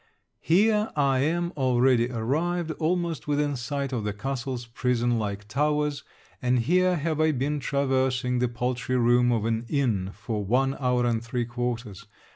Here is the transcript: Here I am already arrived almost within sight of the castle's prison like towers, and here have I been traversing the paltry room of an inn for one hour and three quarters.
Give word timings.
Here 0.39 0.89
I 0.95 1.19
am 1.19 1.51
already 1.55 2.09
arrived 2.09 2.71
almost 2.79 3.27
within 3.27 3.55
sight 3.55 3.93
of 3.93 4.03
the 4.03 4.13
castle's 4.13 4.65
prison 4.65 5.19
like 5.19 5.47
towers, 5.47 6.03
and 6.41 6.57
here 6.57 6.95
have 6.95 7.21
I 7.21 7.31
been 7.33 7.59
traversing 7.59 8.39
the 8.39 8.47
paltry 8.49 8.97
room 8.97 9.31
of 9.31 9.45
an 9.45 9.63
inn 9.69 10.09
for 10.15 10.43
one 10.43 10.75
hour 10.79 11.05
and 11.05 11.23
three 11.23 11.45
quarters. 11.45 12.07